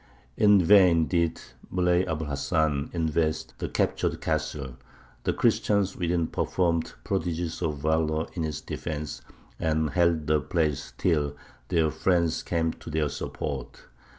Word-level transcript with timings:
In 0.35 0.63
vain 0.65 1.05
did 1.05 1.39
Muley 1.69 2.07
Abu 2.07 2.23
l 2.25 2.31
Hasan 2.31 2.89
invest 2.91 3.53
the 3.59 3.69
captured 3.69 4.19
castle; 4.19 4.75
the 5.25 5.31
Christians 5.31 5.95
within 5.95 6.25
performed 6.25 6.93
prodigies 7.03 7.61
of 7.61 7.77
valour 7.77 8.25
in 8.33 8.43
its 8.43 8.61
defence, 8.61 9.21
and 9.59 9.91
held 9.91 10.25
the 10.25 10.41
place 10.41 10.93
till 10.97 11.37
their 11.67 11.91
friends 11.91 12.41
came 12.41 12.73
to 12.73 12.89
their 12.89 13.09
support. 13.09 13.83